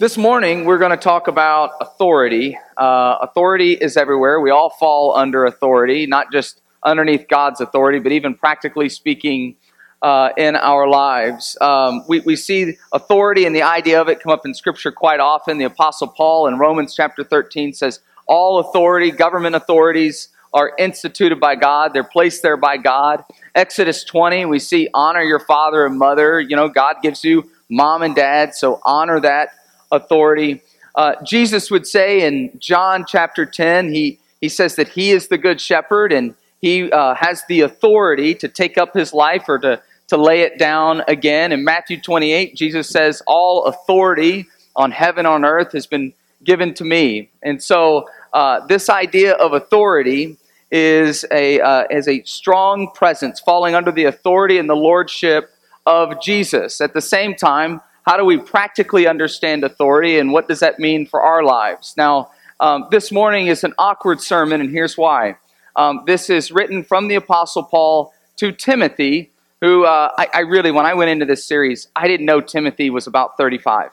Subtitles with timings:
[0.00, 2.56] This morning, we're going to talk about authority.
[2.78, 4.40] Uh, authority is everywhere.
[4.40, 9.56] We all fall under authority, not just underneath God's authority, but even practically speaking
[10.00, 11.54] uh, in our lives.
[11.60, 15.20] Um, we, we see authority and the idea of it come up in Scripture quite
[15.20, 15.58] often.
[15.58, 21.56] The Apostle Paul in Romans chapter 13 says, All authority, government authorities, are instituted by
[21.56, 23.22] God, they're placed there by God.
[23.54, 26.40] Exodus 20, we see honor your father and mother.
[26.40, 29.50] You know, God gives you mom and dad, so honor that
[29.90, 30.62] authority.
[30.94, 35.38] Uh, Jesus would say in John chapter 10, he, he says that he is the
[35.38, 39.80] good shepherd and he uh, has the authority to take up his life or to,
[40.08, 41.52] to lay it down again.
[41.52, 44.46] In Matthew 28, Jesus says, All authority
[44.76, 46.12] on heaven on earth has been
[46.44, 47.30] given to me.
[47.42, 50.36] And so, uh, this idea of authority
[50.70, 55.50] is a, uh, is a strong presence falling under the authority and the lordship
[55.86, 56.80] of Jesus.
[56.80, 61.06] At the same time, how do we practically understand authority and what does that mean
[61.06, 61.94] for our lives?
[61.96, 65.36] Now, um, this morning is an awkward sermon, and here's why.
[65.76, 70.70] Um, this is written from the Apostle Paul to Timothy, who uh, I, I really,
[70.70, 73.90] when I went into this series, I didn't know Timothy was about 35.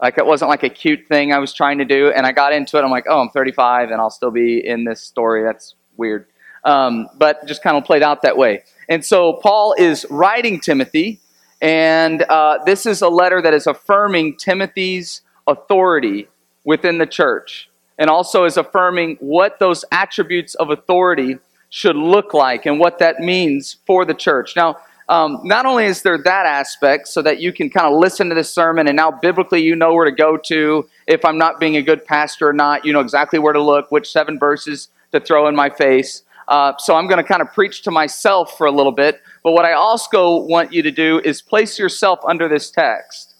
[0.00, 2.52] Like it wasn't like a cute thing I was trying to do, and I got
[2.52, 2.82] into it.
[2.82, 5.42] I'm like, oh, I'm 35, and I'll still be in this story.
[5.42, 6.26] That's weird,
[6.64, 8.64] um, but just kind of played out that way.
[8.88, 11.20] And so Paul is writing Timothy,
[11.60, 16.28] and uh, this is a letter that is affirming Timothy's authority
[16.64, 21.38] within the church, and also is affirming what those attributes of authority
[21.70, 24.56] should look like and what that means for the church.
[24.56, 24.76] Now,
[25.08, 28.34] um, not only is there that aspect so that you can kind of listen to
[28.34, 31.76] this sermon and now biblically you know where to go to if I'm not being
[31.76, 35.18] a good pastor or not, you know exactly where to look, which seven verses to
[35.18, 36.22] throw in my face.
[36.50, 39.22] Uh, so I'm going to kind of preach to myself for a little bit.
[39.44, 43.34] But what I also want you to do is place yourself under this text.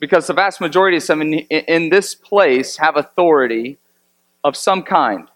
[0.00, 3.78] Because the vast majority of some in, in this place have authority
[4.42, 5.28] of some kind.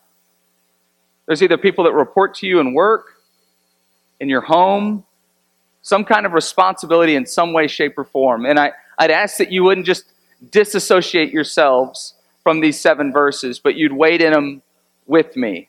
[1.26, 3.22] There's either people that report to you in work,
[4.18, 5.04] in your home,
[5.82, 8.46] some kind of responsibility in some way, shape, or form.
[8.46, 10.06] And I, I'd ask that you wouldn't just
[10.50, 14.62] disassociate yourselves from these seven verses, but you'd wait in them
[15.06, 15.68] with me.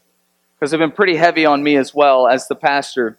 [0.59, 3.17] Because they've been pretty heavy on me as well as the pastor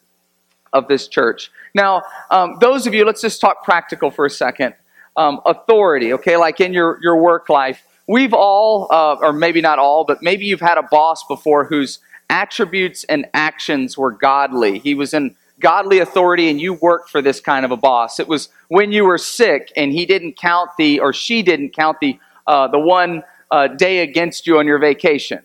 [0.72, 1.50] of this church.
[1.74, 4.74] Now, um, those of you, let's just talk practical for a second.
[5.16, 7.84] Um, authority, okay, like in your, your work life.
[8.06, 11.98] We've all, uh, or maybe not all, but maybe you've had a boss before whose
[12.30, 14.78] attributes and actions were godly.
[14.78, 18.20] He was in godly authority and you worked for this kind of a boss.
[18.20, 21.98] It was when you were sick and he didn't count the, or she didn't count
[22.00, 25.40] the, uh, the one uh, day against you on your vacation.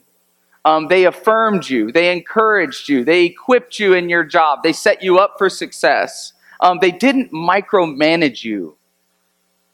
[0.65, 5.03] Um, they affirmed you, they encouraged you, they equipped you in your job, they set
[5.03, 6.33] you up for success.
[6.61, 8.77] Um, they didn't micromanage you,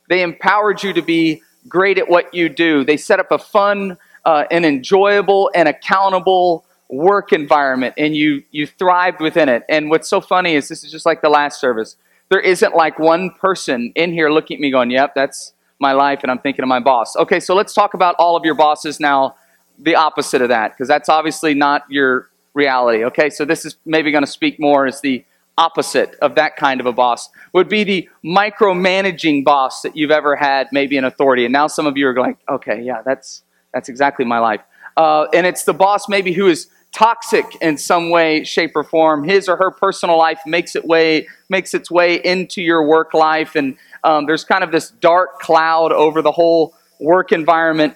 [0.09, 2.83] they empowered you to be great at what you do.
[2.83, 8.65] They set up a fun uh, and enjoyable and accountable work environment and you you
[8.65, 9.63] thrived within it.
[9.69, 11.95] And what's so funny is this is just like the last service.
[12.29, 16.19] There isn't like one person in here looking at me going, "Yep, that's my life,"
[16.23, 17.15] and I'm thinking of my boss.
[17.15, 19.35] Okay, so let's talk about all of your bosses now.
[19.81, 23.05] The opposite of that, because that's obviously not your reality.
[23.05, 25.23] Okay, so this is maybe going to speak more as the
[25.57, 30.33] opposite of that kind of a boss would be the micromanaging boss that you've ever
[30.33, 33.89] had maybe an authority and now some of you are like okay yeah that's that's
[33.89, 34.61] exactly my life
[34.95, 39.23] uh, and it's the boss maybe who is toxic in some way, shape, or form.
[39.23, 43.55] His or her personal life makes it way makes its way into your work life,
[43.55, 47.95] and um, there's kind of this dark cloud over the whole work environment.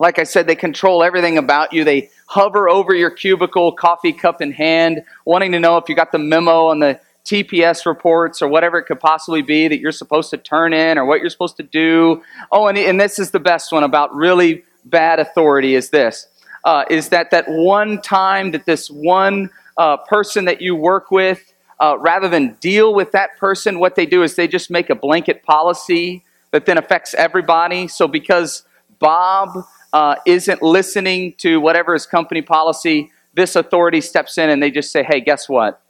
[0.00, 1.84] Like I said, they control everything about you.
[1.84, 6.10] They hover over your cubicle, coffee cup in hand, wanting to know if you got
[6.10, 10.30] the memo on the TPS reports or whatever it could possibly be that you're supposed
[10.30, 12.22] to turn in or what you're supposed to do.
[12.50, 16.26] Oh, and, and this is the best one about really bad authority is this
[16.64, 21.52] uh, is that that one time that this one uh, person that you work with,
[21.80, 24.94] uh, rather than deal with that person, what they do is they just make a
[24.94, 27.88] blanket policy that then affects everybody.
[27.88, 28.64] So because
[28.98, 34.70] Bob uh, isn't listening to whatever his company policy, this authority steps in and they
[34.70, 35.80] just say, hey, guess what?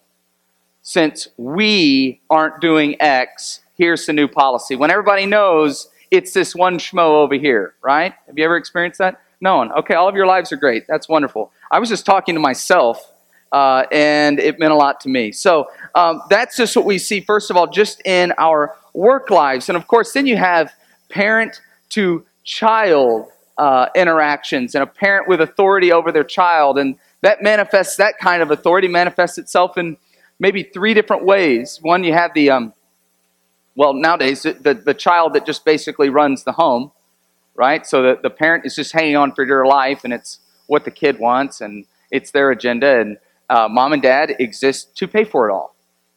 [0.83, 4.77] Since we aren't doing X, here's the new policy.
[4.77, 8.15] When everybody knows it's this one schmo over here, right?
[8.27, 9.21] Have you ever experienced that?
[9.41, 9.73] No one.
[9.73, 10.87] Okay, all of your lives are great.
[10.87, 11.53] That's wonderful.
[11.71, 13.13] I was just talking to myself,
[13.53, 15.33] uh, and it meant a lot to me.
[15.33, 19.69] So um, that's just what we see, first of all, just in our work lives.
[19.69, 20.73] And of course, then you have
[21.09, 21.61] parent
[21.91, 23.29] to child
[23.61, 26.79] uh, interactions and a parent with authority over their child.
[26.79, 29.99] And that manifests, that kind of authority manifests itself in
[30.39, 31.79] maybe three different ways.
[31.83, 32.73] One, you have the, um,
[33.77, 36.91] well, nowadays, the, the child that just basically runs the home,
[37.55, 37.87] right?
[37.87, 40.91] So the, the parent is just hanging on for dear life, and it's what the
[40.91, 43.19] kid wants, and it's their agenda, and
[43.51, 45.75] uh, mom and dad exist to pay for it all,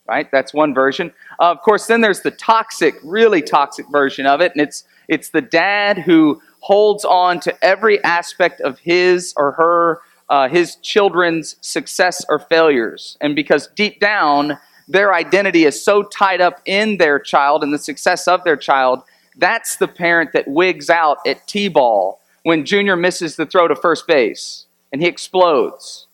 [0.07, 0.29] right?
[0.31, 1.13] That's one version.
[1.39, 5.29] Uh, of course, then there's the toxic, really toxic version of it, and it's it's
[5.29, 11.57] the dad who holds on to every aspect of his or her uh, his children's
[11.61, 14.57] success or failures, and because deep down
[14.87, 19.01] their identity is so tied up in their child and the success of their child,
[19.37, 24.05] that's the parent that wigs out at T-ball when Junior misses the throw to first
[24.07, 26.07] base and he explodes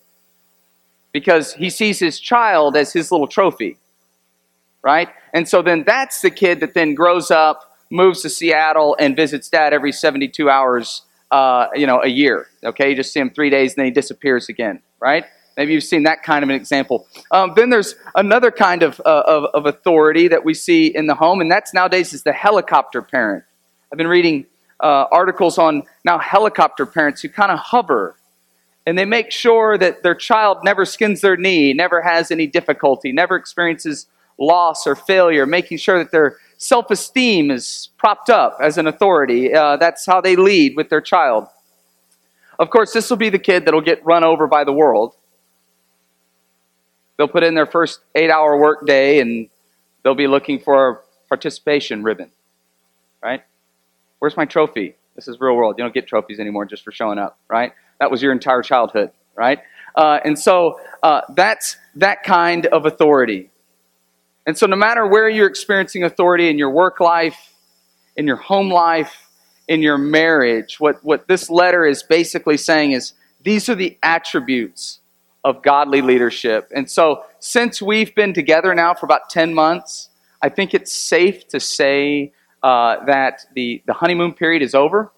[1.12, 3.78] because he sees his child as his little trophy,
[4.82, 5.08] right?
[5.32, 9.48] And so then that's the kid that then grows up, moves to Seattle, and visits
[9.48, 12.48] dad every 72 hours, uh, you know, a year.
[12.64, 15.24] Okay, you just see him three days and then he disappears again, right?
[15.56, 17.06] Maybe you've seen that kind of an example.
[17.32, 21.14] Um, then there's another kind of, uh, of, of authority that we see in the
[21.14, 23.44] home, and that's nowadays is the helicopter parent.
[23.92, 24.46] I've been reading
[24.80, 28.16] uh, articles on now helicopter parents who kind of hover
[28.90, 33.12] and they make sure that their child never skins their knee, never has any difficulty,
[33.12, 38.78] never experiences loss or failure, making sure that their self esteem is propped up as
[38.78, 39.54] an authority.
[39.54, 41.46] Uh, that's how they lead with their child.
[42.58, 45.14] Of course, this will be the kid that'll get run over by the world.
[47.16, 49.48] They'll put in their first eight hour work day and
[50.02, 50.98] they'll be looking for a
[51.28, 52.32] participation ribbon,
[53.22, 53.44] right?
[54.18, 54.96] Where's my trophy?
[55.14, 55.76] This is real world.
[55.78, 57.72] You don't get trophies anymore just for showing up, right?
[58.00, 59.60] That was your entire childhood, right?
[59.94, 63.50] Uh, and so uh, that's that kind of authority.
[64.46, 67.54] And so, no matter where you're experiencing authority in your work life,
[68.16, 69.28] in your home life,
[69.68, 73.12] in your marriage, what, what this letter is basically saying is
[73.42, 75.00] these are the attributes
[75.44, 76.70] of godly leadership.
[76.74, 80.08] And so, since we've been together now for about 10 months,
[80.42, 82.32] I think it's safe to say
[82.62, 85.12] uh, that the, the honeymoon period is over.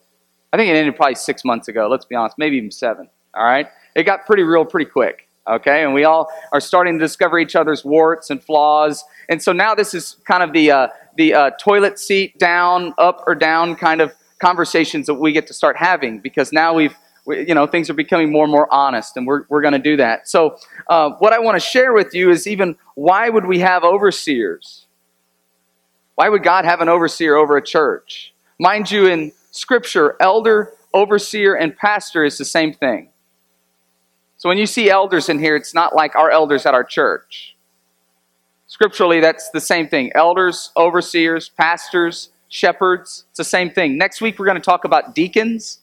[0.52, 3.08] I think it ended probably six months ago, let's be honest, maybe even seven.
[3.34, 3.68] All right?
[3.94, 5.28] It got pretty real pretty quick.
[5.48, 5.82] Okay?
[5.82, 9.02] And we all are starting to discover each other's warts and flaws.
[9.28, 13.24] And so now this is kind of the, uh, the uh, toilet seat down, up
[13.26, 16.94] or down kind of conversations that we get to start having because now we've,
[17.24, 19.78] we, you know, things are becoming more and more honest and we're, we're going to
[19.78, 20.28] do that.
[20.28, 20.58] So,
[20.88, 24.86] uh, what I want to share with you is even why would we have overseers?
[26.16, 28.34] Why would God have an overseer over a church?
[28.58, 33.10] Mind you, in Scripture, elder, overseer, and pastor is the same thing.
[34.38, 37.54] So when you see elders in here, it's not like our elders at our church.
[38.66, 40.10] Scripturally, that's the same thing.
[40.14, 43.98] Elders, overseers, pastors, shepherds, it's the same thing.
[43.98, 45.78] Next week, we're going to talk about deacons.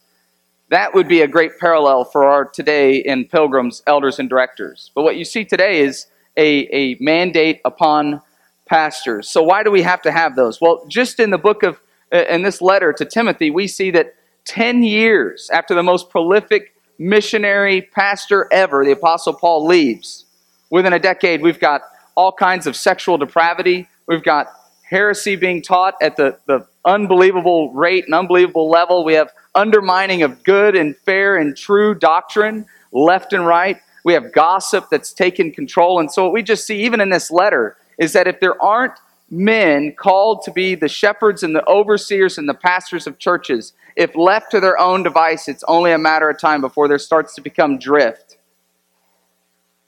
[0.70, 4.92] That would be a great parallel for our today in Pilgrims, elders, and directors.
[4.96, 8.22] But what you see today is a, a mandate upon
[8.66, 9.30] pastors.
[9.30, 10.60] So why do we have to have those?
[10.60, 11.80] Well, just in the book of
[12.12, 14.16] in this letter to Timothy, we see that
[14.46, 20.26] 10 years after the most prolific missionary pastor ever, the Apostle Paul leaves,
[20.70, 21.82] within a decade, we've got
[22.16, 23.88] all kinds of sexual depravity.
[24.08, 24.48] We've got
[24.84, 29.06] heresy being taught at the, the unbelievable rate and unbelievable level.
[29.06, 33.78] We have undermining of good and fair and true doctrine left and right.
[34.04, 36.00] We have gossip that's taken control.
[36.00, 38.94] And so, what we just see, even in this letter, is that if there aren't
[39.32, 44.16] men called to be the shepherds and the overseers and the pastors of churches, if
[44.16, 47.42] left to their own device, it's only a matter of time before there starts to
[47.42, 48.38] become drift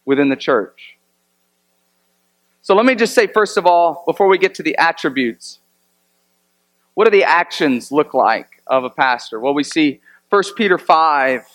[0.06, 0.98] within the church.
[2.62, 5.60] So let me just say, first of all, before we get to the attributes,
[6.94, 9.40] what do the actions look like of a pastor?
[9.40, 11.46] Well, we see 1 Peter 5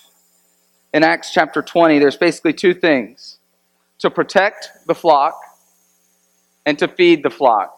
[0.93, 3.39] in Acts chapter 20, there's basically two things
[3.99, 5.39] to protect the flock
[6.65, 7.76] and to feed the flock.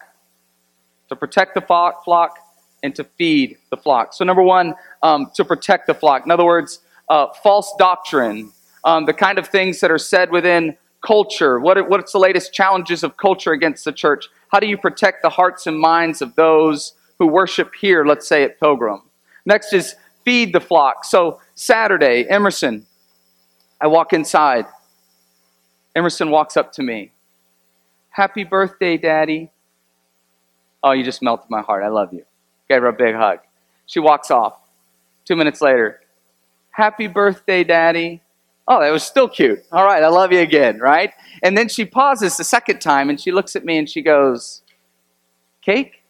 [1.09, 2.37] To protect the flock
[2.83, 4.13] and to feed the flock.
[4.13, 6.25] So, number one, um, to protect the flock.
[6.25, 8.51] In other words, uh, false doctrine,
[8.83, 11.59] um, the kind of things that are said within culture.
[11.59, 14.27] What are, what's the latest challenges of culture against the church?
[14.49, 18.43] How do you protect the hearts and minds of those who worship here, let's say
[18.43, 19.01] at Pilgrim?
[19.45, 21.05] Next is feed the flock.
[21.05, 22.85] So, Saturday, Emerson,
[23.81, 24.65] I walk inside.
[25.95, 27.11] Emerson walks up to me.
[28.11, 29.51] Happy birthday, Daddy.
[30.83, 31.83] Oh, you just melted my heart.
[31.83, 32.25] I love you.
[32.69, 33.39] Gave her a big hug.
[33.85, 34.59] She walks off.
[35.25, 36.01] Two minutes later,
[36.71, 38.21] Happy birthday, Daddy.
[38.65, 39.59] Oh, that was still cute.
[39.71, 41.11] All right, I love you again, right?
[41.43, 44.61] And then she pauses the second time and she looks at me and she goes,
[45.61, 46.03] Cake?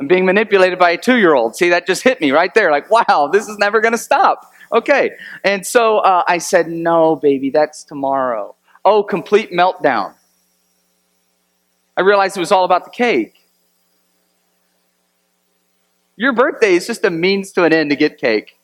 [0.00, 1.54] I'm being manipulated by a two year old.
[1.54, 2.72] See, that just hit me right there.
[2.72, 4.52] Like, wow, this is never going to stop.
[4.72, 5.12] Okay.
[5.44, 8.56] And so uh, I said, No, baby, that's tomorrow.
[8.84, 10.14] Oh, complete meltdown.
[11.96, 13.48] I realized it was all about the cake.
[16.16, 18.58] Your birthday is just a means to an end to get cake.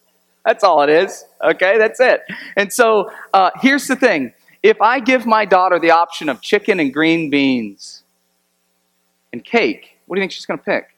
[0.45, 1.25] That's all it is.
[1.43, 2.23] Okay, that's it.
[2.57, 4.33] And so uh, here's the thing
[4.63, 8.03] if I give my daughter the option of chicken and green beans
[9.33, 10.97] and cake, what do you think she's going to pick?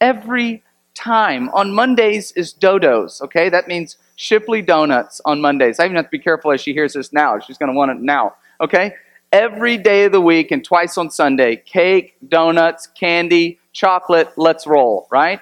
[0.00, 0.62] Every
[0.98, 1.48] time.
[1.50, 3.48] On Mondays is Dodos, okay?
[3.48, 5.78] That means Shipley Donuts on Mondays.
[5.78, 7.38] I even have to be careful as she hears this now.
[7.38, 8.94] She's going to want it now, okay?
[9.32, 15.06] Every day of the week and twice on Sunday, cake, donuts, candy, chocolate, let's roll,
[15.10, 15.40] right?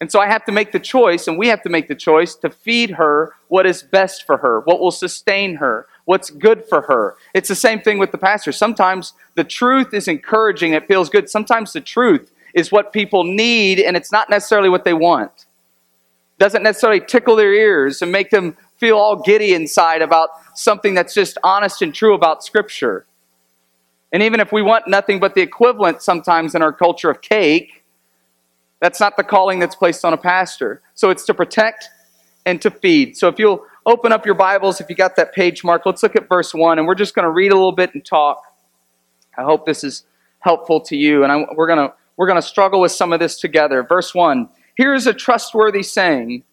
[0.00, 2.34] And so I have to make the choice, and we have to make the choice
[2.36, 6.82] to feed her what is best for her, what will sustain her, what's good for
[6.82, 7.14] her.
[7.32, 8.50] It's the same thing with the pastor.
[8.50, 11.30] Sometimes the truth is encouraging, it feels good.
[11.30, 15.46] Sometimes the truth is what people need, and it's not necessarily what they want.
[16.40, 21.14] Doesn't necessarily tickle their ears and make them feel all giddy inside about something that's
[21.14, 23.06] just honest and true about Scripture.
[24.12, 27.84] And even if we want nothing but the equivalent sometimes in our culture of cake,
[28.80, 30.82] that's not the calling that's placed on a pastor.
[30.94, 31.88] So it's to protect
[32.46, 33.16] and to feed.
[33.16, 36.16] So if you'll open up your Bibles, if you got that page mark, let's look
[36.16, 38.42] at verse 1, and we're just going to read a little bit and talk.
[39.36, 40.04] I hope this is
[40.40, 43.18] helpful to you, and I, we're going to we're going to struggle with some of
[43.18, 43.82] this together.
[43.82, 46.44] Verse 1 Here is a trustworthy saying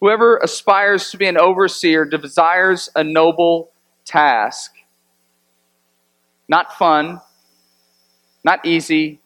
[0.00, 3.70] Whoever aspires to be an overseer desires a noble
[4.04, 4.72] task.
[6.48, 7.20] Not fun,
[8.42, 9.20] not easy,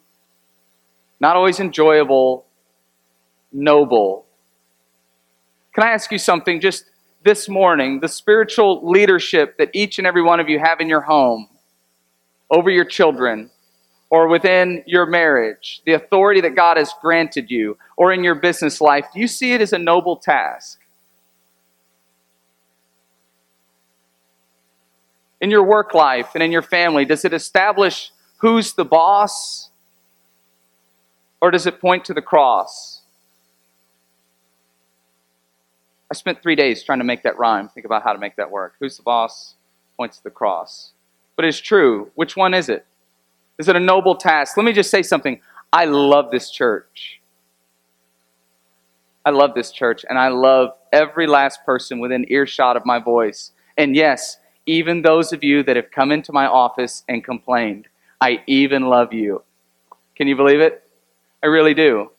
[1.20, 2.44] not always enjoyable,
[3.52, 4.26] noble.
[5.74, 6.90] Can I ask you something just
[7.22, 8.00] this morning?
[8.00, 11.48] The spiritual leadership that each and every one of you have in your home,
[12.50, 13.50] over your children,
[14.10, 18.80] or within your marriage, the authority that God has granted you, or in your business
[18.80, 20.80] life, do you see it as a noble task?
[25.40, 29.70] In your work life and in your family, does it establish who's the boss
[31.40, 33.02] or does it point to the cross?
[36.10, 38.50] I spent three days trying to make that rhyme, think about how to make that
[38.50, 38.74] work.
[38.78, 39.56] Who's the boss?
[39.96, 40.92] Points to the cross.
[41.36, 42.10] But it's true.
[42.14, 42.86] Which one is it?
[43.58, 44.56] Is it a noble task?
[44.56, 45.40] Let me just say something.
[45.72, 47.20] I love this church.
[49.24, 53.52] I love this church, and I love every last person within earshot of my voice.
[53.76, 57.88] And yes, even those of you that have come into my office and complained,
[58.20, 59.42] I even love you.
[60.14, 60.82] Can you believe it?
[61.42, 62.10] I really do.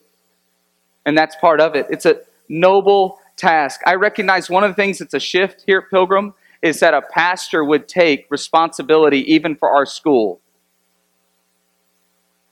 [1.04, 1.86] And that's part of it.
[1.90, 3.80] It's a noble task.
[3.86, 7.02] I recognize one of the things that's a shift here at Pilgrim is that a
[7.02, 10.40] pastor would take responsibility even for our school.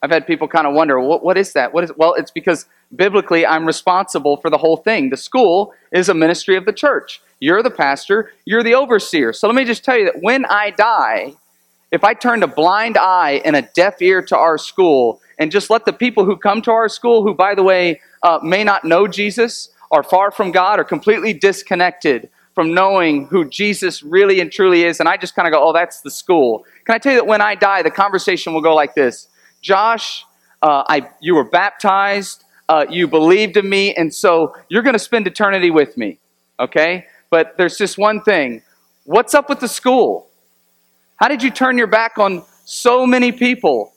[0.05, 1.73] I've had people kind of wonder, what, what is that?
[1.73, 5.09] What is well, it's because biblically I'm responsible for the whole thing.
[5.09, 7.23] The school is a ministry of the church.
[7.41, 9.33] You're the pastor, you're the overseer.
[9.33, 11.33] So let me just tell you that when I die,
[11.91, 15.71] if I turned a blind eye and a deaf ear to our school and just
[15.71, 18.85] let the people who come to our school, who, by the way, uh, may not
[18.85, 24.53] know Jesus, are far from God, are completely disconnected from knowing who Jesus really and
[24.53, 26.67] truly is, and I just kind of go, oh, that's the school.
[26.85, 29.29] Can I tell you that when I die, the conversation will go like this
[29.65, 30.27] Josh,
[30.61, 34.99] uh, I, you were baptized, uh, you believed in me, and so you're going to
[34.99, 36.19] spend eternity with me,
[36.61, 37.07] okay?
[37.31, 38.63] But there's just one thing
[39.05, 40.29] what's up with the school?
[41.17, 43.95] How did you turn your back on so many people?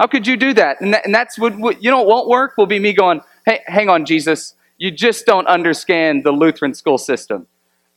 [0.00, 0.80] How could you do that?
[0.80, 3.60] And, that, and that's what, what, you know, won't work will be me going, hey,
[3.66, 4.54] hang on, Jesus.
[4.78, 7.46] You just don't understand the Lutheran school system.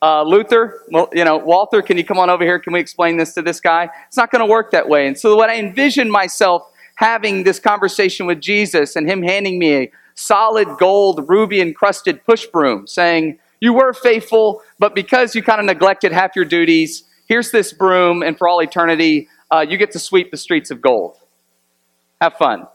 [0.02, 2.58] Uh, Luther, well, you know, Walther, can you come on over here?
[2.58, 3.88] Can we explain this to this guy?
[4.08, 5.06] It's not going to work that way.
[5.06, 6.71] And so, what I envision myself
[7.02, 12.46] having this conversation with Jesus and him handing me a solid gold, ruby encrusted push
[12.46, 17.50] broom saying, You were faithful, but because you kind of neglected half your duties, here's
[17.50, 21.16] this broom, and for all eternity, uh, you get to sweep the streets of gold.
[22.20, 22.68] Have fun.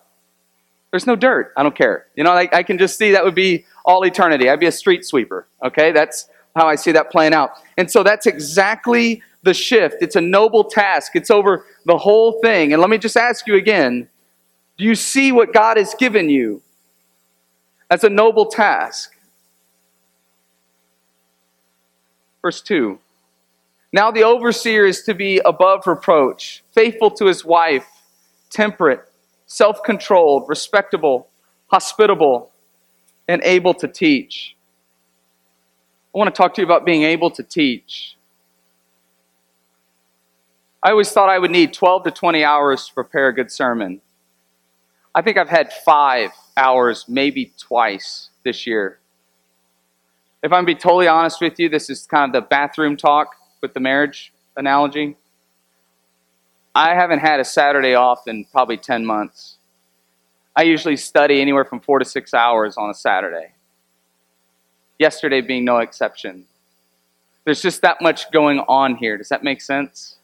[0.91, 1.53] There's no dirt.
[1.55, 2.07] I don't care.
[2.17, 4.49] You know, I, I can just see that would be all eternity.
[4.49, 5.47] I'd be a street sweeper.
[5.63, 7.51] Okay, that's how I see that playing out.
[7.77, 9.97] And so that's exactly the shift.
[10.01, 11.13] It's a noble task.
[11.15, 12.73] It's over the whole thing.
[12.73, 14.09] And let me just ask you again
[14.77, 16.61] do you see what God has given you
[17.89, 19.15] as a noble task?
[22.41, 22.99] Verse 2
[23.93, 27.87] now the overseer is to be above reproach, faithful to his wife,
[28.49, 29.01] temperate,
[29.45, 31.27] self controlled, respectable,
[31.67, 32.51] hospitable,
[33.27, 34.55] and able to teach.
[36.13, 38.17] I want to talk to you about being able to teach.
[40.83, 44.01] I always thought I would need 12 to 20 hours to prepare a good sermon.
[45.17, 48.99] I think I've had five hours, maybe twice this year.
[50.43, 53.33] If I'm to be totally honest with you, this is kind of the bathroom talk
[53.59, 55.17] with the marriage analogy.
[56.75, 59.57] I haven't had a Saturday off in probably 10 months.
[60.55, 63.53] I usually study anywhere from four to six hours on a Saturday.
[64.99, 66.45] Yesterday being no exception.
[67.43, 69.17] There's just that much going on here.
[69.17, 70.17] Does that make sense?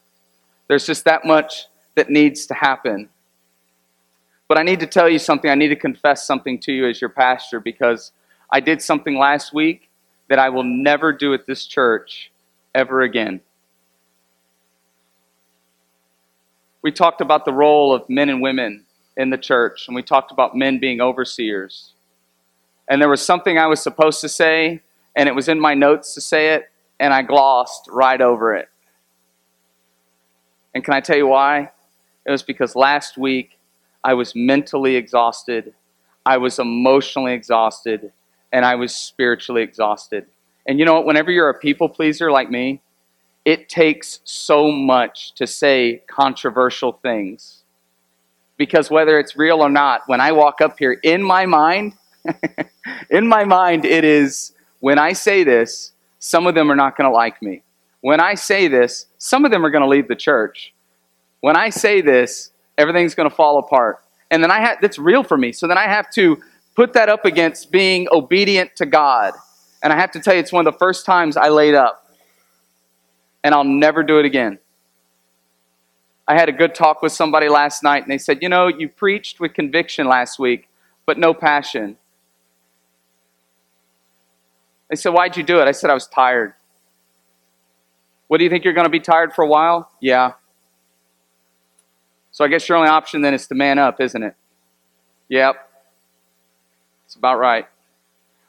[0.68, 3.08] There's just that much that needs to happen.
[4.48, 5.50] But I need to tell you something.
[5.50, 8.12] I need to confess something to you as your pastor because
[8.52, 9.90] I did something last week
[10.28, 12.30] that I will never do at this church
[12.74, 13.40] ever again.
[16.82, 18.84] We talked about the role of men and women
[19.16, 21.92] in the church, and we talked about men being overseers.
[22.88, 24.82] And there was something I was supposed to say,
[25.16, 26.70] and it was in my notes to say it,
[27.00, 28.68] and I glossed right over it.
[30.74, 31.70] And can I tell you why?
[32.26, 33.58] It was because last week
[34.04, 35.74] I was mentally exhausted,
[36.26, 38.12] I was emotionally exhausted,
[38.52, 40.26] and I was spiritually exhausted.
[40.66, 41.06] And you know what?
[41.06, 42.80] Whenever you're a people pleaser like me,
[43.44, 47.64] it takes so much to say controversial things.
[48.56, 51.94] Because whether it's real or not, when I walk up here, in my mind,
[53.10, 57.10] in my mind, it is when I say this, some of them are not going
[57.10, 57.62] to like me.
[58.00, 60.72] When I say this, some of them are going to leave the church.
[61.40, 63.98] When I say this, everything's going to fall apart.
[64.30, 65.52] And then I have, that's real for me.
[65.52, 66.42] So then I have to
[66.74, 69.34] put that up against being obedient to God.
[69.82, 72.10] And I have to tell you, it's one of the first times I laid up
[73.44, 74.58] and I'll never do it again.
[76.26, 78.88] I had a good talk with somebody last night, and they said, You know, you
[78.88, 80.68] preached with conviction last week,
[81.04, 81.98] but no passion.
[84.88, 85.68] They said, Why'd you do it?
[85.68, 86.54] I said, I was tired.
[88.28, 89.90] What do you think you're going to be tired for a while?
[90.00, 90.32] Yeah.
[92.34, 94.34] So I guess your only option then is to man up, isn't it?
[95.28, 95.56] Yep.
[97.06, 97.66] It's about right.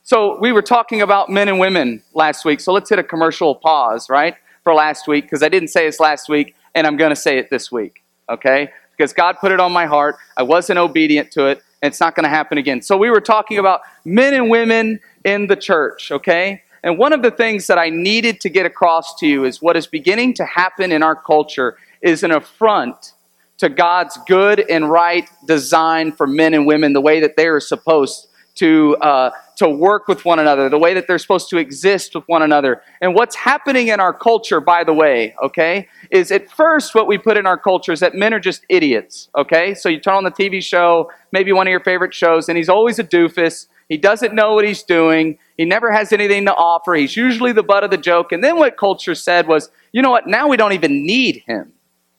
[0.04, 3.56] So we were talking about men and women last week, so let's hit a commercial
[3.56, 4.36] pause, right?
[4.66, 7.38] for last week because I didn't say this last week, and I'm going to say
[7.38, 8.72] it this week, okay?
[8.98, 10.18] Because God put it on my heart.
[10.36, 12.82] I wasn't obedient to it, and it's not going to happen again.
[12.82, 16.64] So we were talking about men and women in the church, okay?
[16.84, 19.78] And one of the things that I needed to get across to you is what
[19.78, 23.14] is beginning to happen in our culture is an affront
[23.58, 27.60] to God's good and right design for men and women, the way that they are
[27.60, 32.16] supposed to, uh, to work with one another, the way that they're supposed to exist
[32.16, 32.82] with one another.
[33.02, 37.18] And what's happening in our culture, by the way, okay, is at first what we
[37.18, 39.76] put in our culture is that men are just idiots, okay?
[39.76, 42.70] So you turn on the TV show, maybe one of your favorite shows, and he's
[42.70, 43.68] always a doofus.
[43.90, 45.38] He doesn't know what he's doing.
[45.58, 46.96] He never has anything to offer.
[46.96, 48.32] He's usually the butt of the joke.
[48.32, 51.74] And then what culture said was, you know what, now we don't even need him,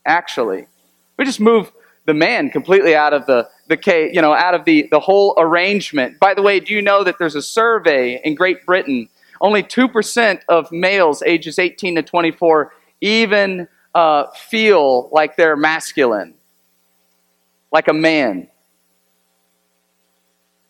[0.05, 0.67] actually.
[1.17, 1.73] We just move
[2.07, 6.19] the man completely out of the, the you know, out of the, the whole arrangement.
[6.19, 9.09] By the way, do you know that there's a survey in Great Britain?
[9.41, 16.35] Only 2% of males ages 18 to 24 even uh, feel like they're masculine,
[17.73, 18.49] like a man.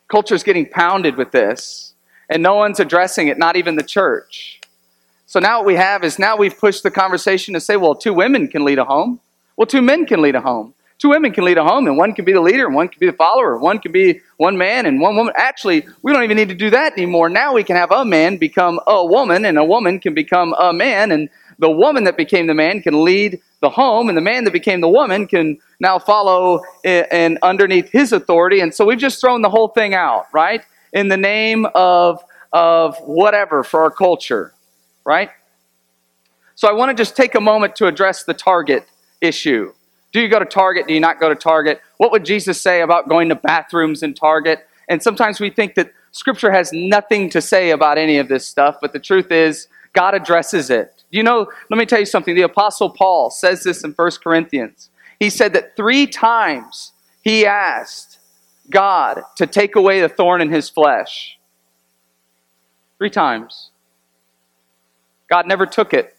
[0.08, 1.94] Culture's getting pounded with this,
[2.28, 4.60] and no one's addressing it, not even the church.
[5.26, 8.14] So now what we have is now we've pushed the conversation to say, well, two
[8.14, 9.20] women can lead a home.
[9.56, 10.74] Well, two men can lead a home.
[10.98, 12.98] Two women can lead a home, and one can be the leader, and one can
[12.98, 13.58] be the follower.
[13.58, 15.34] One can be one man and one woman.
[15.36, 17.28] Actually, we don't even need to do that anymore.
[17.28, 20.72] Now we can have a man become a woman, and a woman can become a
[20.72, 24.44] man, and the woman that became the man can lead the home, and the man
[24.44, 28.60] that became the woman can now follow and underneath his authority.
[28.60, 30.62] And so we've just thrown the whole thing out, right?
[30.94, 34.54] In the name of of whatever for our culture,
[35.04, 35.30] right?
[36.54, 38.86] So I want to just take a moment to address the target
[39.20, 39.72] issue.
[40.12, 40.86] Do you go to Target?
[40.86, 41.80] Do you not go to Target?
[41.98, 44.66] What would Jesus say about going to bathrooms in Target?
[44.88, 48.76] And sometimes we think that Scripture has nothing to say about any of this stuff,
[48.80, 51.04] but the truth is, God addresses it.
[51.10, 52.34] You know, let me tell you something.
[52.34, 54.90] The Apostle Paul says this in 1 Corinthians.
[55.18, 58.18] He said that three times he asked
[58.70, 61.38] God to take away the thorn in his flesh.
[62.98, 63.70] Three times.
[65.28, 66.15] God never took it.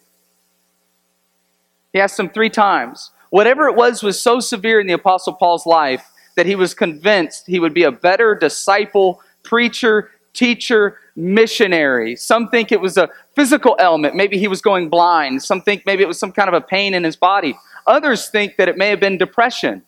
[1.92, 3.10] He asked him three times.
[3.30, 7.46] Whatever it was was so severe in the Apostle Paul's life that he was convinced
[7.46, 12.14] he would be a better disciple, preacher, teacher, missionary.
[12.16, 14.14] Some think it was a physical ailment.
[14.14, 15.42] Maybe he was going blind.
[15.42, 17.58] Some think maybe it was some kind of a pain in his body.
[17.86, 19.82] Others think that it may have been depression.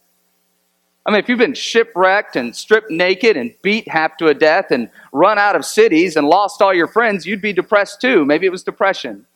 [1.07, 4.71] I mean, if you've been shipwrecked and stripped naked and beat half to a death
[4.71, 8.25] and run out of cities and lost all your friends, you'd be depressed too.
[8.25, 9.27] Maybe it was depression.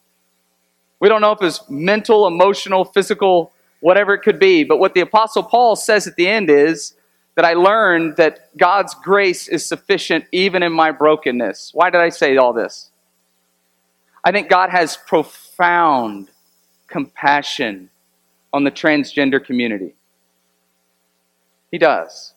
[1.05, 4.65] We don't know if it's mental, emotional, physical whatever it could be.
[4.65, 6.95] But what the Apostle Paul says at the end is
[7.35, 11.73] that I learned that God's grace is sufficient even in my brokenness.
[11.75, 12.89] Why did I say all this?
[14.25, 16.31] I think God has profound
[16.87, 17.91] compassion
[18.55, 19.97] on the transgender community.
[21.71, 22.33] He does.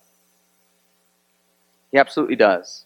[1.94, 2.84] He absolutely does.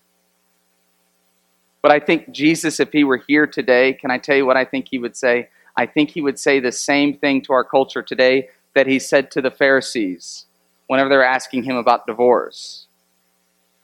[1.81, 4.65] But I think Jesus, if he were here today, can I tell you what I
[4.65, 5.49] think he would say?
[5.77, 9.31] I think he would say the same thing to our culture today that he said
[9.31, 10.45] to the Pharisees
[10.87, 12.87] whenever they're asking him about divorce.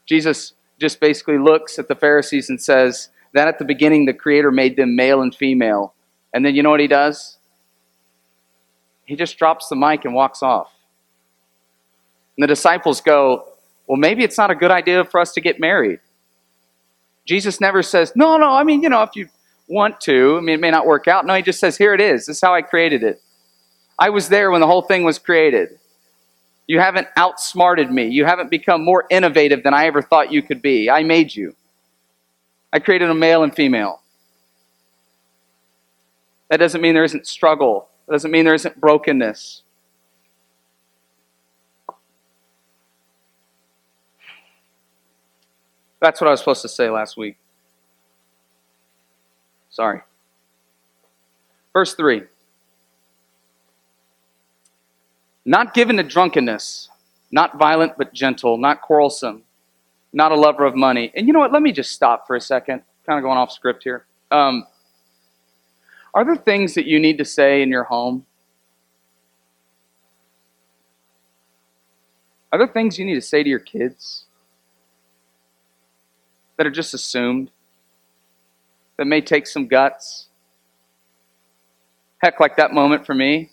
[0.06, 4.50] Jesus just basically looks at the Pharisees and says that at the beginning the Creator
[4.50, 5.94] made them male and female.
[6.32, 7.38] And then you know what he does?
[9.04, 10.72] He just drops the mic and walks off.
[12.36, 13.48] And the disciples go,
[13.86, 16.00] Well, maybe it's not a good idea for us to get married.
[17.26, 19.28] Jesus never says, No, no, I mean, you know, if you
[19.68, 21.26] want to, I mean, it may not work out.
[21.26, 22.26] No, he just says, Here it is.
[22.26, 23.22] This is how I created it.
[23.98, 25.78] I was there when the whole thing was created.
[26.66, 28.08] You haven't outsmarted me.
[28.08, 30.90] You haven't become more innovative than I ever thought you could be.
[30.90, 31.56] I made you.
[32.72, 34.02] I created a male and female.
[36.50, 37.88] That doesn't mean there isn't struggle.
[38.06, 39.62] That doesn't mean there isn't brokenness.
[46.00, 47.36] That's what I was supposed to say last week.
[49.78, 50.00] Sorry.
[51.72, 52.22] Verse 3
[55.44, 56.88] Not given to drunkenness,
[57.30, 59.44] not violent but gentle, not quarrelsome,
[60.12, 61.12] not a lover of money.
[61.14, 61.52] And you know what?
[61.52, 62.82] Let me just stop for a second.
[63.06, 64.06] Kind of going off script here.
[64.32, 64.66] Um,
[66.12, 68.26] are there things that you need to say in your home?
[72.50, 74.24] Are there things you need to say to your kids
[76.56, 77.52] that are just assumed?
[78.98, 80.26] That may take some guts?
[82.18, 83.50] Heck, like that moment for me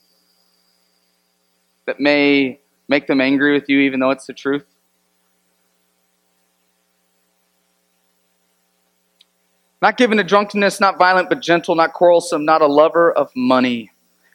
[1.85, 4.65] that may make them angry with you even though it's the truth?
[9.81, 13.91] Not given to drunkenness, not violent, but gentle, not quarrelsome, not a lover of money.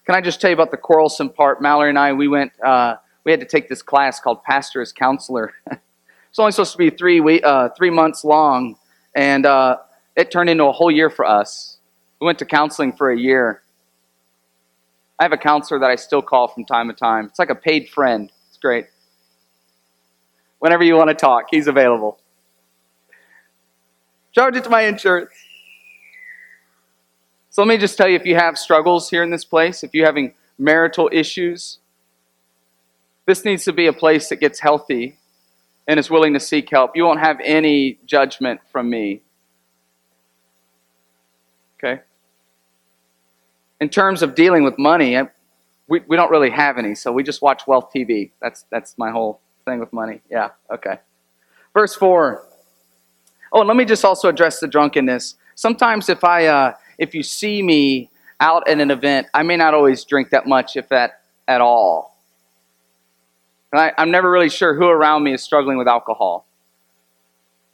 [0.06, 1.60] Can I just tell you about the quarrelsome part?
[1.60, 4.92] Mallory and I, we went, uh, we had to take this class called Pastor as
[4.92, 5.52] Counselor.
[5.70, 8.76] it's only supposed to be three, week, uh, three months long,
[9.16, 9.78] and uh,
[10.16, 11.78] it turned into a whole year for us.
[12.20, 13.62] We went to counseling for a year.
[15.18, 17.26] I have a counselor that I still call from time to time.
[17.26, 18.30] It's like a paid friend.
[18.48, 18.86] It's great.
[20.58, 22.18] Whenever you want to talk, he's available.
[24.32, 25.30] Charge it to my insurance.
[27.50, 29.92] So let me just tell you if you have struggles here in this place, if
[29.92, 31.78] you're having marital issues,
[33.26, 35.18] this needs to be a place that gets healthy
[35.88, 36.94] and is willing to seek help.
[36.94, 39.22] You won't have any judgment from me.
[41.78, 42.02] Okay?
[43.80, 45.16] In terms of dealing with money,
[45.88, 48.30] we, we don't really have any, so we just watch Wealth TV.
[48.40, 50.20] That's, that's my whole thing with money.
[50.30, 50.98] Yeah, okay.
[51.74, 52.46] Verse 4.
[53.52, 55.34] Oh, and let me just also address the drunkenness.
[55.54, 59.74] Sometimes if I uh, if you see me out at an event, I may not
[59.74, 62.16] always drink that much, if that at all.
[63.72, 66.46] And I, I'm never really sure who around me is struggling with alcohol.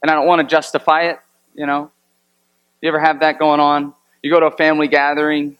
[0.01, 1.19] And I don't want to justify it,
[1.55, 1.91] you know.
[2.81, 3.93] You ever have that going on?
[4.21, 5.57] You go to a family gathering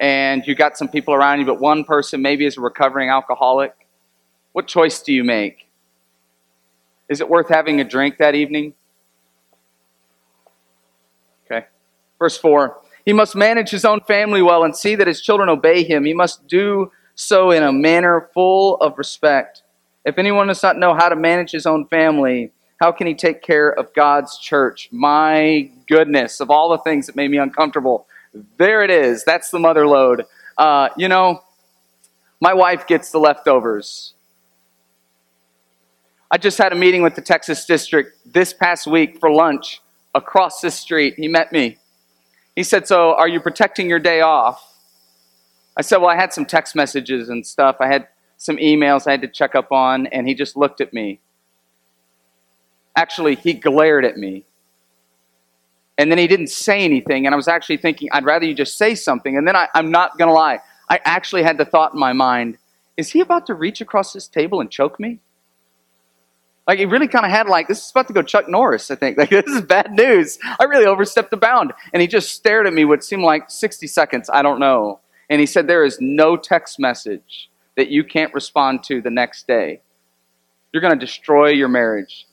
[0.00, 3.74] and you got some people around you, but one person maybe is a recovering alcoholic.
[4.52, 5.68] What choice do you make?
[7.10, 8.72] Is it worth having a drink that evening?
[11.44, 11.66] Okay.
[12.18, 15.84] Verse 4 He must manage his own family well and see that his children obey
[15.84, 16.06] him.
[16.06, 19.62] He must do so in a manner full of respect.
[20.06, 23.42] If anyone does not know how to manage his own family, how can he take
[23.42, 24.88] care of God's church?
[24.90, 28.06] My goodness, of all the things that made me uncomfortable,
[28.56, 29.24] there it is.
[29.24, 30.24] That's the mother lode.
[30.56, 31.42] Uh, you know,
[32.40, 34.14] my wife gets the leftovers.
[36.30, 39.80] I just had a meeting with the Texas district this past week for lunch
[40.14, 41.14] across the street.
[41.16, 41.78] He met me.
[42.54, 44.64] He said, So are you protecting your day off?
[45.76, 47.76] I said, Well, I had some text messages and stuff.
[47.80, 50.92] I had some emails I had to check up on, and he just looked at
[50.92, 51.20] me.
[52.96, 54.44] Actually, he glared at me.
[56.00, 58.78] And then he didn't say anything, and I was actually thinking, I'd rather you just
[58.78, 59.36] say something.
[59.36, 62.14] And then I, I'm not going to lie, I actually had the thought in my
[62.14, 62.56] mind,
[62.96, 65.20] is he about to reach across this table and choke me?
[66.66, 68.90] Like he really kind of had like this is about to go Chuck Norris.
[68.90, 70.38] I think like this is bad news.
[70.58, 73.86] I really overstepped the bound, and he just stared at me what seemed like 60
[73.86, 74.30] seconds.
[74.32, 75.00] I don't know.
[75.28, 79.46] And he said, "There is no text message that you can't respond to the next
[79.46, 79.82] day.
[80.72, 82.26] You're going to destroy your marriage."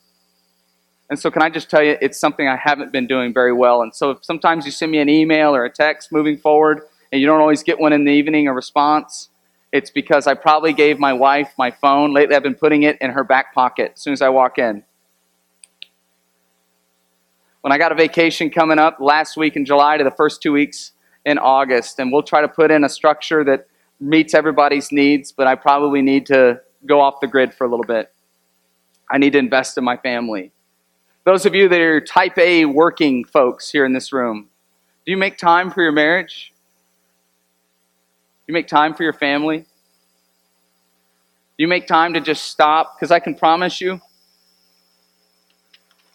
[1.10, 3.82] And so, can I just tell you, it's something I haven't been doing very well.
[3.82, 7.22] And so, if sometimes you send me an email or a text moving forward, and
[7.22, 9.30] you don't always get one in the evening, a response,
[9.72, 12.13] it's because I probably gave my wife my phone.
[12.13, 14.84] Lately, I've been putting it in her back pocket as soon as I walk in.
[17.62, 20.52] When I got a vacation coming up last week in July to the first two
[20.52, 20.91] weeks
[21.26, 23.67] in August, and we'll try to put in a structure that
[24.00, 27.86] meets everybody's needs, but I probably need to go off the grid for a little
[27.86, 28.13] bit.
[29.10, 30.52] I need to invest in my family.
[31.28, 34.48] Those of you that are type A working folks here in this room,
[35.06, 36.54] do you make time for your marriage?
[36.56, 39.58] Do you make time for your family?
[39.58, 39.66] Do
[41.58, 42.96] you make time to just stop?
[42.96, 44.00] Because I can promise you,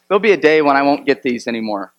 [0.08, 1.92] there'll be a day when I won't get these anymore.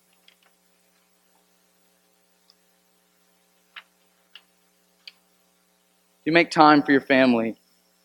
[6.24, 7.50] Do you make time for your family.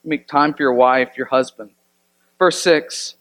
[0.03, 1.71] You make time for your wife, your husband.
[2.37, 3.15] Verse 6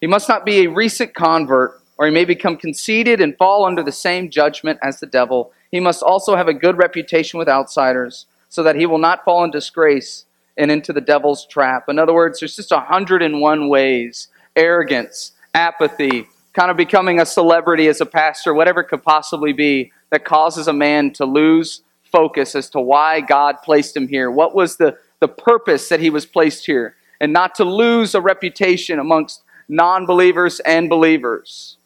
[0.00, 3.82] He must not be a recent convert, or he may become conceited and fall under
[3.82, 5.52] the same judgment as the devil.
[5.70, 9.44] He must also have a good reputation with outsiders, so that he will not fall
[9.44, 10.24] in disgrace
[10.56, 11.88] and into the devil's trap.
[11.88, 18.00] In other words, there's just 101 ways arrogance, apathy, kind of becoming a celebrity as
[18.00, 22.68] a pastor, whatever it could possibly be, that causes a man to lose focus as
[22.70, 24.30] to why God placed him here.
[24.30, 26.96] What was the, the purpose that he was placed here?
[27.20, 31.78] And not to lose a reputation amongst non believers and believers.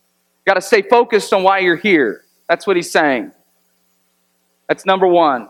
[0.47, 2.25] Got to stay focused on why you're here.
[2.49, 3.31] That's what he's saying.
[4.69, 5.49] That's number one.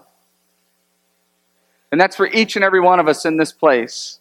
[1.93, 4.19] And that's for each and every one of us in this place.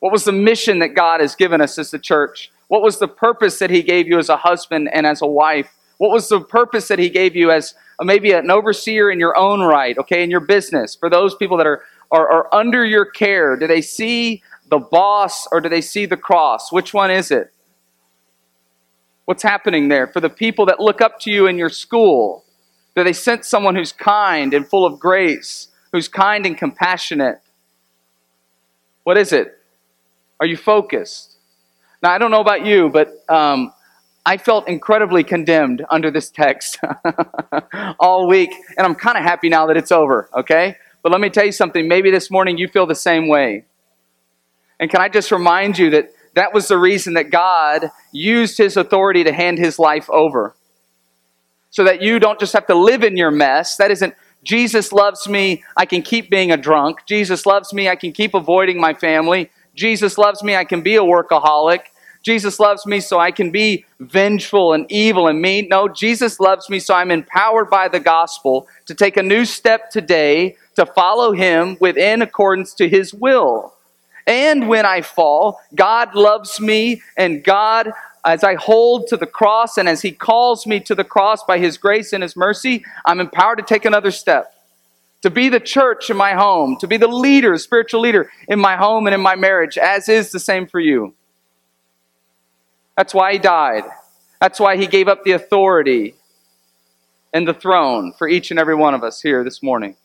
[0.00, 2.50] What was the mission that God has given us as the church?
[2.66, 5.72] What was the purpose that He gave you as a husband and as a wife?
[5.98, 9.60] What was the purpose that He gave you as maybe an overseer in your own
[9.60, 10.96] right, okay, in your business?
[10.96, 15.46] For those people that are, are, are under your care, do they see the boss
[15.50, 16.72] or do they see the cross?
[16.72, 17.52] Which one is it?
[19.24, 20.06] What's happening there?
[20.06, 22.44] For the people that look up to you in your school,
[22.96, 27.40] do they sense someone who's kind and full of grace, who's kind and compassionate?
[29.04, 29.58] What is it?
[30.40, 31.36] Are you focused?
[32.02, 33.72] Now, I don't know about you, but um,
[34.24, 36.78] I felt incredibly condemned under this text
[38.00, 40.76] all week, and I'm kind of happy now that it's over, okay?
[41.02, 41.88] But let me tell you something.
[41.88, 43.64] Maybe this morning you feel the same way.
[44.80, 48.76] And can I just remind you that that was the reason that God used his
[48.76, 50.54] authority to hand his life over?
[51.70, 53.76] So that you don't just have to live in your mess.
[53.76, 54.14] That isn't
[54.44, 57.00] Jesus loves me, I can keep being a drunk.
[57.06, 59.50] Jesus loves me, I can keep avoiding my family.
[59.74, 61.80] Jesus loves me, I can be a workaholic.
[62.22, 65.68] Jesus loves me so I can be vengeful and evil and mean.
[65.68, 69.90] No, Jesus loves me so I'm empowered by the gospel to take a new step
[69.90, 73.74] today to follow him within accordance to his will.
[74.28, 77.90] And when I fall, God loves me and God
[78.24, 81.58] as I hold to the cross and as He calls me to the cross by
[81.58, 84.54] His grace and His mercy, I'm empowered to take another step
[85.22, 88.76] to be the church in my home, to be the leader, spiritual leader in my
[88.76, 91.14] home and in my marriage, as is the same for you.
[92.96, 93.84] That's why he died.
[94.40, 96.14] That's why he gave up the authority
[97.32, 99.96] and the throne for each and every one of us here this morning.